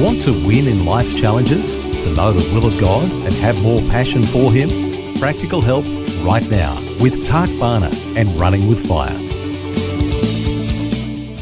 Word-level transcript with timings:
Want 0.00 0.22
to 0.22 0.32
win 0.32 0.66
in 0.66 0.86
life's 0.86 1.12
challenges? 1.12 1.74
To 1.74 2.14
know 2.14 2.32
the 2.32 2.54
will 2.54 2.64
of 2.64 2.80
God 2.80 3.04
and 3.10 3.34
have 3.34 3.60
more 3.62 3.80
passion 3.90 4.22
for 4.22 4.50
Him? 4.50 4.70
Practical 5.16 5.60
help 5.60 5.84
right 6.24 6.50
now 6.50 6.74
with 7.02 7.26
Tak 7.26 7.50
Bhana 7.60 7.90
and 8.16 8.40
Running 8.40 8.66
with 8.66 8.88
Fire. 8.88 9.29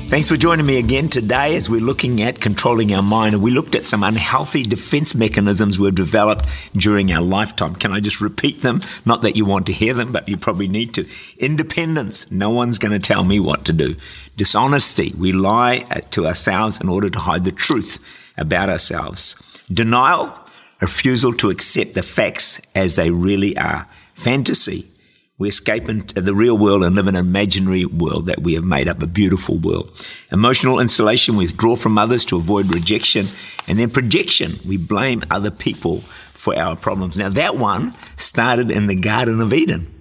Thanks 0.09 0.27
for 0.27 0.39
joining 0.39 0.65
me 0.65 0.79
again 0.79 1.11
today 1.11 1.55
as 1.55 1.69
we're 1.69 1.83
looking 1.83 2.23
at 2.23 2.41
controlling 2.41 2.95
our 2.95 3.03
mind. 3.03 3.35
And 3.35 3.43
we 3.43 3.51
looked 3.51 3.75
at 3.75 3.85
some 3.85 4.03
unhealthy 4.03 4.63
defense 4.63 5.15
mechanisms 5.15 5.79
we've 5.79 5.95
developed 5.95 6.47
during 6.73 7.13
our 7.13 7.21
lifetime. 7.21 7.75
Can 7.75 7.93
I 7.93 8.01
just 8.01 8.19
repeat 8.19 8.63
them? 8.63 8.81
Not 9.05 9.21
that 9.21 9.37
you 9.37 9.45
want 9.45 9.67
to 9.67 9.75
hear 9.75 9.93
them, 9.93 10.11
but 10.11 10.27
you 10.27 10.39
probably 10.39 10.67
need 10.67 10.95
to. 10.95 11.07
Independence. 11.37 12.29
No 12.31 12.49
one's 12.49 12.79
going 12.79 12.99
to 12.99 12.99
tell 12.99 13.23
me 13.23 13.39
what 13.39 13.67
to 13.67 13.75
do. 13.75 13.97
Dishonesty. 14.35 15.13
We 15.15 15.33
lie 15.33 15.85
uh, 15.91 16.01
to 16.13 16.27
ourselves 16.27 16.81
in 16.81 16.89
order 16.89 17.11
to 17.11 17.19
hide 17.19 17.45
the 17.45 17.53
truth 17.53 17.99
about 18.39 18.71
ourselves. 18.71 19.37
Denial, 19.71 20.33
refusal 20.81 21.35
to 21.35 21.51
accept 21.51 21.93
the 21.93 22.03
facts 22.03 22.63
as 22.75 22.97
they 22.97 23.11
really 23.11 23.59
are. 23.59 23.87
Fantasy, 24.15 24.89
we 25.39 25.49
escape 25.49 25.89
into 25.89 26.19
uh, 26.19 26.23
the 26.23 26.35
real 26.35 26.59
world 26.59 26.83
and 26.83 26.97
live 26.97 27.07
in 27.07 27.15
an 27.15 27.27
imaginary 27.27 27.85
world 27.85 28.27
that 28.27 28.43
we 28.43 28.55
have 28.55 28.65
made 28.65 28.89
up, 28.89 29.03
a 29.03 29.07
beautiful 29.07 29.57
world. 29.57 29.89
Emotional 30.33 30.81
insulation, 30.81 31.37
we 31.37 31.47
withdraw 31.47 31.77
from 31.77 31.97
others 31.97 32.25
to 32.27 32.37
avoid 32.37 32.75
rejection. 32.75 33.27
And 33.69 33.79
then 33.79 33.91
projection, 33.91 34.59
we 34.67 34.77
blame 34.77 35.23
other 35.31 35.53
people 35.53 36.01
for 36.33 36.59
our 36.59 36.77
problems. 36.77 37.17
Now, 37.17 37.29
that 37.31 37.57
one 37.57 37.95
started 38.17 38.71
in 38.71 38.89
the 38.89 38.97
Garden 38.97 39.41
of 39.41 39.55
Eden. 39.55 39.95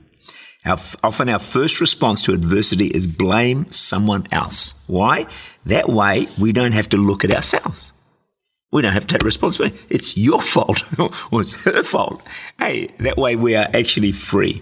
Our, 0.65 0.79
often 1.03 1.29
our 1.29 1.39
first 1.39 1.79
response 1.79 2.23
to 2.23 2.33
adversity 2.33 2.87
is 2.87 3.07
blame 3.07 3.71
someone 3.71 4.27
else. 4.31 4.73
Why? 4.87 5.27
That 5.65 5.87
way 5.87 6.27
we 6.39 6.51
don't 6.51 6.73
have 6.73 6.89
to 6.89 6.97
look 6.97 7.23
at 7.23 7.33
ourselves. 7.33 7.93
We 8.71 8.81
don't 8.81 8.91
have 8.91 9.07
to 9.07 9.13
take 9.15 9.23
responsibility. 9.23 9.79
It's 9.89 10.17
your 10.17 10.41
fault 10.41 10.83
or 11.31 11.41
it's 11.41 11.63
her 11.63 11.83
fault. 11.83 12.21
Hey, 12.59 12.93
that 12.99 13.17
way 13.17 13.35
we 13.35 13.55
are 13.55 13.67
actually 13.73 14.11
free. 14.11 14.61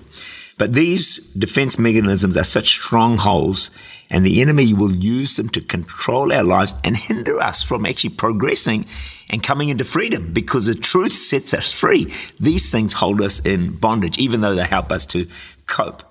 But 0.57 0.73
these 0.73 1.17
defense 1.33 1.77
mechanisms 1.77 2.37
are 2.37 2.43
such 2.43 2.69
strongholds, 2.69 3.71
and 4.09 4.25
the 4.25 4.41
enemy 4.41 4.73
will 4.73 4.95
use 4.95 5.35
them 5.35 5.49
to 5.49 5.61
control 5.61 6.31
our 6.31 6.43
lives 6.43 6.75
and 6.83 6.95
hinder 6.95 7.41
us 7.41 7.61
from 7.61 7.85
actually 7.85 8.11
progressing 8.11 8.85
and 9.29 9.43
coming 9.43 9.69
into 9.69 9.83
freedom 9.83 10.31
because 10.31 10.67
the 10.67 10.75
truth 10.75 11.13
sets 11.13 11.53
us 11.53 11.73
free. 11.73 12.13
These 12.39 12.71
things 12.71 12.93
hold 12.93 13.21
us 13.21 13.39
in 13.41 13.75
bondage, 13.75 14.17
even 14.17 14.41
though 14.41 14.55
they 14.55 14.63
help 14.63 14.91
us 14.91 15.05
to 15.07 15.27
cope. 15.65 16.03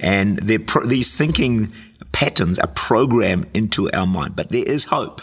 And 0.00 0.66
pro- 0.66 0.84
these 0.84 1.16
thinking 1.16 1.72
patterns 2.10 2.58
are 2.58 2.68
programmed 2.68 3.48
into 3.54 3.90
our 3.92 4.06
mind, 4.06 4.34
but 4.34 4.48
there 4.48 4.64
is 4.64 4.84
hope 4.84 5.20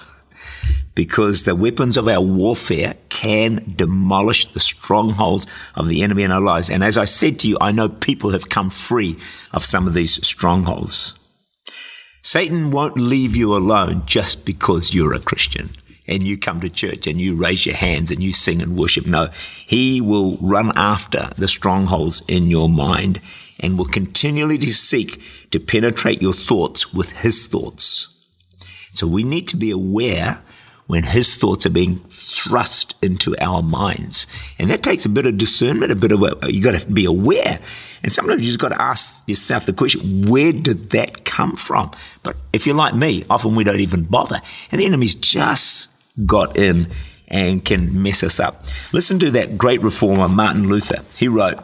because 0.95 1.44
the 1.44 1.56
weapons 1.56 1.97
of 1.97 2.08
our 2.08 2.22
warfare 2.22 2.95
can 3.09 3.73
demolish 3.75 4.47
the 4.47 4.59
strongholds 4.59 5.47
of 5.75 5.88
the 5.88 6.03
enemy 6.03 6.23
in 6.23 6.31
our 6.31 6.42
lives. 6.42 6.70
And 6.70 6.84
as 6.84 6.97
I 6.97 7.06
said 7.06 7.39
to 7.39 7.47
you, 7.47 7.57
I 7.62 7.72
know 7.72 7.90
people 7.90 8.31
have 8.31 8.50
come 8.50 8.69
free 8.69 9.18
of 9.53 9.66
some 9.66 9.88
of 9.88 9.94
these 9.94 10.25
strongholds. 10.25 11.16
Satan 12.22 12.72
won't 12.72 12.97
leave 12.97 13.35
you 13.35 13.56
alone 13.56 14.03
just 14.06 14.46
because 14.46 14.94
you're 14.94 15.13
a 15.13 15.19
Christian 15.19 15.72
and 16.07 16.24
you 16.24 16.38
come 16.38 16.59
to 16.59 16.69
church 16.69 17.08
and 17.08 17.19
you 17.19 17.35
raise 17.35 17.66
your 17.66 17.75
hands 17.75 18.12
and 18.12 18.22
you 18.22 18.34
sing 18.34 18.62
and 18.62 18.78
worship. 18.78 19.08
No, 19.08 19.29
he 19.66 20.02
will 20.02 20.38
run 20.38 20.72
after 20.75 21.31
the 21.38 21.47
strongholds 21.47 22.22
in 22.28 22.47
your 22.47 22.69
mind 22.69 23.22
and 23.59 23.78
will 23.78 23.85
continually 23.85 24.59
seek 24.68 25.22
to 25.52 25.59
penetrate 25.59 26.22
your 26.22 26.34
thoughts 26.34 26.94
with 26.94 27.12
his 27.12 27.47
thoughts. 27.47 28.08
So 28.94 29.08
we 29.08 29.23
need 29.23 29.47
to 29.50 29.58
be 29.58 29.72
aware 29.72 30.44
when 30.91 31.03
his 31.03 31.38
thoughts 31.38 31.66
are 31.66 31.69
being 31.69 32.00
thrust 32.09 32.96
into 33.02 33.34
our 33.40 33.62
minds. 33.63 34.28
And 34.59 34.69
that 34.69 34.84
takes 34.84 35.06
a 35.06 35.09
bit 35.09 35.25
of 35.25 35.38
discernment, 35.38 35.90
a 35.90 35.96
bit 35.96 36.12
of, 36.12 36.19
you 36.50 36.62
got 36.62 36.78
to 36.78 36.85
be 36.91 37.06
aware. 37.06 37.62
And 38.03 38.12
sometimes 38.12 38.44
you 38.44 38.47
just 38.47 38.59
got 38.59 38.75
to 38.75 38.81
ask 38.81 39.24
yourself 39.25 39.66
the 39.66 39.72
question, 39.72 40.24
where 40.24 40.52
did 40.52 40.90
that 40.90 41.24
come 41.24 41.56
from? 41.56 41.91
But 42.24 42.35
if 42.52 42.68
you're 42.68 42.75
like 42.75 42.94
me, 42.94 43.24
often 43.29 43.56
we 43.56 43.63
don't 43.63 43.79
even 43.79 44.03
bother. 44.03 44.41
And 44.69 44.81
the 44.81 44.85
enemy's 44.85 45.16
just 45.16 45.88
got 46.25 46.57
in 46.57 46.90
and 47.29 47.63
can 47.63 48.03
mess 48.03 48.22
us 48.22 48.41
up. 48.41 48.66
Listen 48.91 49.18
to 49.19 49.31
that 49.31 49.58
great 49.58 49.81
reformer, 49.81 50.28
Martin 50.28 50.68
Luther. 50.68 51.06
He 51.16 51.29
wrote, 51.29 51.58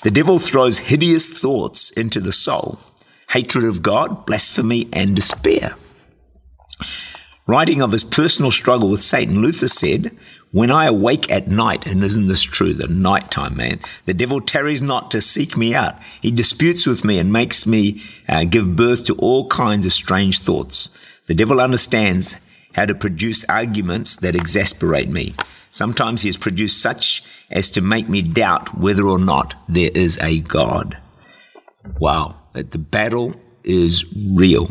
The 0.00 0.10
devil 0.10 0.38
throws 0.38 0.78
hideous 0.78 1.38
thoughts 1.38 1.90
into 1.90 2.18
the 2.18 2.32
soul, 2.32 2.78
hatred 3.28 3.66
of 3.66 3.82
God, 3.82 4.24
blasphemy, 4.24 4.88
and 4.90 5.14
despair. 5.14 5.76
Writing 7.50 7.82
of 7.82 7.90
his 7.90 8.04
personal 8.04 8.52
struggle 8.52 8.88
with 8.88 9.02
Satan, 9.02 9.42
Luther 9.42 9.66
said, 9.66 10.16
When 10.52 10.70
I 10.70 10.84
awake 10.84 11.28
at 11.32 11.48
night, 11.48 11.84
and 11.84 12.04
isn't 12.04 12.28
this 12.28 12.42
true, 12.42 12.72
the 12.72 12.86
nighttime 12.86 13.56
man, 13.56 13.80
the 14.04 14.14
devil 14.14 14.40
tarries 14.40 14.80
not 14.80 15.10
to 15.10 15.20
seek 15.20 15.56
me 15.56 15.74
out. 15.74 15.96
He 16.22 16.30
disputes 16.30 16.86
with 16.86 17.04
me 17.04 17.18
and 17.18 17.32
makes 17.32 17.66
me 17.66 18.04
uh, 18.28 18.44
give 18.44 18.76
birth 18.76 19.04
to 19.06 19.16
all 19.16 19.48
kinds 19.48 19.84
of 19.84 19.92
strange 19.92 20.38
thoughts. 20.38 20.90
The 21.26 21.34
devil 21.34 21.60
understands 21.60 22.36
how 22.76 22.86
to 22.86 22.94
produce 22.94 23.44
arguments 23.48 24.14
that 24.18 24.36
exasperate 24.36 25.08
me. 25.08 25.34
Sometimes 25.72 26.22
he 26.22 26.28
has 26.28 26.36
produced 26.36 26.80
such 26.80 27.24
as 27.50 27.68
to 27.72 27.80
make 27.80 28.08
me 28.08 28.22
doubt 28.22 28.78
whether 28.78 29.08
or 29.08 29.18
not 29.18 29.54
there 29.68 29.90
is 29.92 30.20
a 30.22 30.38
God. 30.38 30.98
Wow, 31.98 32.36
the 32.52 32.78
battle 32.78 33.34
is 33.64 34.04
real. 34.14 34.70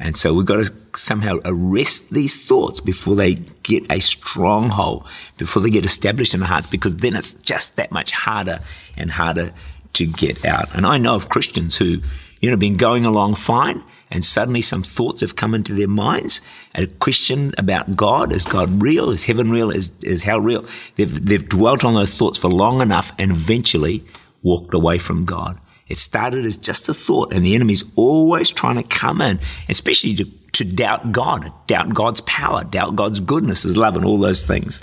And 0.00 0.16
so 0.16 0.32
we've 0.32 0.46
got 0.46 0.64
to 0.64 0.72
somehow 0.94 1.38
arrest 1.44 2.08
these 2.10 2.46
thoughts 2.46 2.80
before 2.80 3.14
they 3.14 3.34
get 3.34 3.84
a 3.92 4.00
stronghold, 4.00 5.06
before 5.36 5.62
they 5.62 5.68
get 5.68 5.84
established 5.84 6.32
in 6.32 6.40
our 6.42 6.48
hearts, 6.48 6.66
because 6.66 6.96
then 6.96 7.14
it's 7.14 7.34
just 7.34 7.76
that 7.76 7.92
much 7.92 8.10
harder 8.10 8.60
and 8.96 9.10
harder 9.10 9.52
to 9.92 10.06
get 10.06 10.44
out. 10.46 10.74
And 10.74 10.86
I 10.86 10.96
know 10.96 11.14
of 11.14 11.28
Christians 11.28 11.76
who, 11.76 12.00
you 12.40 12.50
know, 12.50 12.56
been 12.56 12.78
going 12.78 13.04
along 13.04 13.34
fine, 13.34 13.84
and 14.10 14.24
suddenly 14.24 14.62
some 14.62 14.82
thoughts 14.82 15.20
have 15.20 15.36
come 15.36 15.54
into 15.54 15.74
their 15.74 15.86
minds, 15.86 16.40
a 16.74 16.86
question 16.86 17.54
about 17.58 17.94
God. 17.94 18.32
Is 18.32 18.46
God 18.46 18.82
real? 18.82 19.10
Is 19.10 19.26
heaven 19.26 19.50
real? 19.50 19.70
Is, 19.70 19.90
is 20.00 20.22
hell 20.22 20.40
real? 20.40 20.64
They've, 20.96 21.26
they've 21.26 21.46
dwelt 21.46 21.84
on 21.84 21.92
those 21.92 22.16
thoughts 22.16 22.38
for 22.38 22.48
long 22.48 22.80
enough 22.80 23.12
and 23.18 23.30
eventually 23.32 24.02
walked 24.42 24.72
away 24.72 24.96
from 24.96 25.26
God. 25.26 25.60
It 25.90 25.98
started 25.98 26.44
as 26.46 26.56
just 26.56 26.88
a 26.88 26.94
thought, 26.94 27.32
and 27.32 27.44
the 27.44 27.54
enemy's 27.54 27.84
always 27.96 28.48
trying 28.48 28.76
to 28.76 28.82
come 28.84 29.20
in, 29.20 29.40
especially 29.68 30.14
to, 30.14 30.24
to 30.52 30.64
doubt 30.64 31.12
God, 31.12 31.52
doubt 31.66 31.92
God's 31.92 32.20
power, 32.22 32.64
doubt 32.64 32.96
God's 32.96 33.20
goodness, 33.20 33.64
His 33.64 33.76
love, 33.76 33.96
and 33.96 34.04
all 34.04 34.18
those 34.18 34.46
things. 34.46 34.80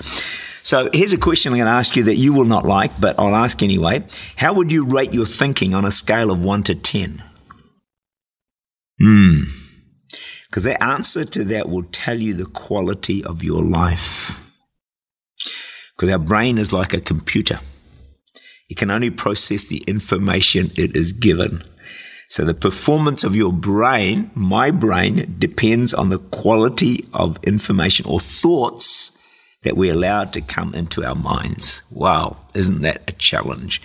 So 0.64 0.90
here's 0.92 1.14
a 1.14 1.18
question 1.18 1.54
I'm 1.54 1.58
going 1.60 1.68
to 1.68 1.72
ask 1.72 1.96
you 1.96 2.04
that 2.04 2.18
you 2.18 2.34
will 2.34 2.44
not 2.44 2.66
like, 2.66 2.92
but 3.00 3.18
I'll 3.18 3.36
ask 3.36 3.64
anyway. 3.64 4.04
How 4.36 4.52
would 4.52 4.70
you 4.70 4.84
rate 4.84 5.14
your 5.14 5.26
thinking 5.26 5.74
on 5.74 5.86
a 5.86 5.92
scale 5.92 6.30
of 6.30 6.44
1 6.44 6.64
to 6.64 6.76
10? 6.76 7.24
Hmm. 9.00 9.44
Because 10.50 10.66
the 10.66 10.84
answer 10.84 11.24
to 11.24 11.46
that 11.46 11.70
will 11.70 11.84
tell 11.84 12.20
you 12.20 12.34
the 12.34 12.46
quality 12.46 13.24
of 13.24 13.46
your 13.46 13.64
life. 13.64 14.44
Because 15.96 16.10
our 16.10 16.20
brain 16.20 16.58
is 16.58 16.74
like 16.74 16.94
a 16.94 17.00
computer. 17.00 17.62
It 18.70 18.78
can 18.78 18.92
only 18.92 19.10
process 19.10 19.66
the 19.66 19.84
information 19.88 20.72
it 20.76 20.96
is 20.96 21.14
given. 21.14 21.64
So 22.30 22.44
the 22.44 22.54
performance 22.54 23.24
of 23.24 23.36
your 23.36 23.54
brain, 23.54 24.32
my 24.36 24.72
brain, 24.72 25.36
depends 25.40 25.94
on 25.94 26.10
the 26.10 26.20
quality 26.20 27.06
of 27.14 27.38
information 27.44 28.06
or 28.06 28.20
thoughts 28.20 29.18
that 29.64 29.78
we 29.78 29.90
allow 29.90 30.26
to 30.26 30.42
come 30.42 30.74
into 30.74 31.06
our 31.06 31.16
minds. 31.16 31.84
Wow, 31.90 32.38
isn't 32.54 32.82
that 32.82 33.04
a 33.08 33.14
challenge? 33.14 33.82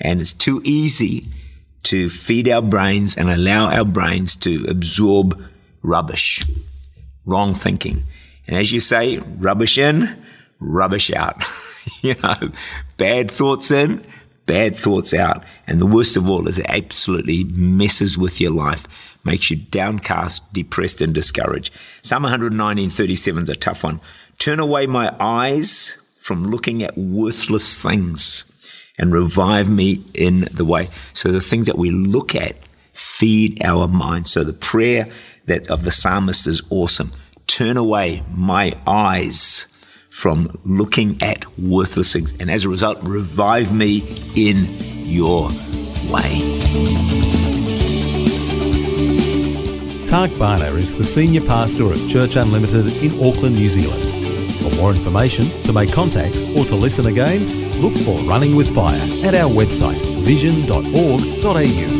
And 0.00 0.20
it's 0.20 0.32
too 0.32 0.62
easy 0.64 1.26
to 1.84 2.08
feed 2.08 2.48
our 2.48 2.62
brains 2.62 3.16
and 3.16 3.28
allow 3.28 3.66
our 3.66 3.84
brains 3.84 4.36
to 4.36 4.64
absorb 4.68 5.42
rubbish, 5.82 6.44
wrong 7.26 7.54
thinking. 7.54 8.04
And 8.46 8.56
as 8.56 8.72
you 8.72 8.80
say, 8.80 9.18
rubbish 9.18 9.78
in, 9.78 10.16
rubbish 10.60 11.12
out. 11.12 11.42
you 12.02 12.14
know, 12.22 12.52
bad 12.96 13.30
thoughts 13.30 13.70
in, 13.70 14.04
bad 14.50 14.74
thoughts 14.74 15.14
out. 15.14 15.44
And 15.68 15.80
the 15.80 15.86
worst 15.86 16.16
of 16.16 16.28
all 16.28 16.48
is 16.48 16.58
it 16.58 16.66
absolutely 16.68 17.44
messes 17.44 18.18
with 18.18 18.40
your 18.40 18.50
life, 18.50 18.88
makes 19.22 19.48
you 19.48 19.56
downcast, 19.56 20.42
depressed, 20.52 21.00
and 21.00 21.14
discouraged. 21.14 21.72
Psalm 22.02 22.24
119.37 22.24 23.44
is 23.44 23.48
a 23.48 23.54
tough 23.54 23.84
one. 23.84 24.00
Turn 24.38 24.58
away 24.58 24.88
my 24.88 25.14
eyes 25.20 25.98
from 26.18 26.48
looking 26.48 26.82
at 26.82 26.98
worthless 26.98 27.80
things 27.80 28.44
and 28.98 29.12
revive 29.12 29.70
me 29.70 30.04
in 30.14 30.40
the 30.52 30.64
way. 30.64 30.88
So 31.12 31.30
the 31.30 31.40
things 31.40 31.68
that 31.68 31.78
we 31.78 31.92
look 31.92 32.34
at 32.34 32.56
feed 32.92 33.64
our 33.64 33.86
minds. 33.86 34.32
So 34.32 34.42
the 34.42 34.52
prayer 34.52 35.06
that 35.44 35.70
of 35.70 35.84
the 35.84 35.92
psalmist 35.92 36.48
is 36.48 36.60
awesome. 36.70 37.12
Turn 37.46 37.76
away 37.76 38.24
my 38.32 38.76
eyes 38.84 39.68
from 40.10 40.58
looking 40.64 41.20
at 41.22 41.46
worthless 41.58 42.12
things, 42.12 42.34
and 42.38 42.50
as 42.50 42.64
a 42.64 42.68
result, 42.68 42.98
revive 43.02 43.72
me 43.72 43.98
in 44.36 44.66
your 45.06 45.48
way. 46.10 47.40
Tak 50.06 50.30
Bhana 50.38 50.76
is 50.76 50.94
the 50.94 51.04
senior 51.04 51.40
pastor 51.40 51.84
of 51.84 52.10
Church 52.10 52.36
Unlimited 52.36 52.90
in 53.02 53.12
Auckland, 53.24 53.54
New 53.54 53.68
Zealand. 53.68 54.02
For 54.62 54.74
more 54.76 54.90
information, 54.90 55.46
to 55.64 55.72
make 55.72 55.92
contact, 55.92 56.36
or 56.56 56.64
to 56.64 56.74
listen 56.74 57.06
again, 57.06 57.46
look 57.80 57.96
for 57.98 58.18
Running 58.28 58.56
with 58.56 58.74
Fire 58.74 59.00
at 59.24 59.34
our 59.34 59.48
website 59.48 60.04
vision.org.au. 60.24 61.99